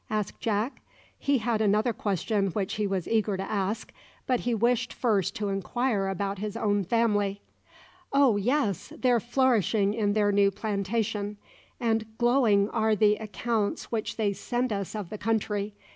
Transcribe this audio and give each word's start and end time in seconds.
asked 0.09 0.39
Jack. 0.39 0.81
He 1.19 1.37
had 1.37 1.61
another 1.61 1.93
question 1.93 2.47
which 2.47 2.73
he 2.73 2.87
was 2.87 3.07
eager 3.07 3.37
to 3.37 3.43
ask, 3.43 3.93
but 4.25 4.39
he 4.39 4.55
wished 4.55 4.91
first 4.91 5.35
to 5.35 5.49
inquire 5.49 6.07
about 6.07 6.39
his 6.39 6.57
own 6.57 6.83
family. 6.83 7.39
"Oh, 8.11 8.35
yes! 8.35 8.91
they're 8.97 9.19
flourishing 9.19 9.93
in 9.93 10.13
their 10.13 10.31
new 10.31 10.49
plantation; 10.49 11.37
and 11.79 12.17
glowing 12.17 12.67
are 12.71 12.95
the 12.95 13.17
accounts 13.17 13.91
which 13.91 14.15
they 14.17 14.33
send 14.33 14.73
us 14.73 14.95
of 14.95 15.11
the 15.11 15.19
country. 15.19 15.75